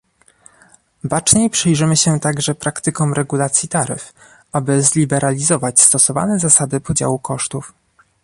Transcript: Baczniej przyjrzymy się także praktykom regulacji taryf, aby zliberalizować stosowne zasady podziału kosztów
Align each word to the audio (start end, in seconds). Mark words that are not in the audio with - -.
Baczniej 1.03 1.49
przyjrzymy 1.49 1.97
się 1.97 2.19
także 2.19 2.55
praktykom 2.55 3.13
regulacji 3.13 3.69
taryf, 3.69 4.13
aby 4.51 4.81
zliberalizować 4.81 5.81
stosowne 5.81 6.39
zasady 6.39 6.79
podziału 6.79 7.19
kosztów 7.19 7.73